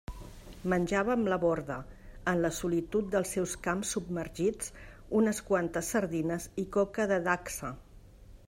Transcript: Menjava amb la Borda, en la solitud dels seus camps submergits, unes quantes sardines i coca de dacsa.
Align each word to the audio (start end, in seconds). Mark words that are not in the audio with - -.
Menjava 0.71 1.11
amb 1.15 1.27
la 1.33 1.37
Borda, 1.43 1.75
en 2.31 2.41
la 2.45 2.51
solitud 2.61 3.11
dels 3.17 3.35
seus 3.37 3.53
camps 3.67 3.93
submergits, 3.97 4.73
unes 5.23 5.45
quantes 5.51 5.95
sardines 5.97 6.53
i 6.65 6.69
coca 6.79 7.07
de 7.13 7.25
dacsa. 7.29 7.75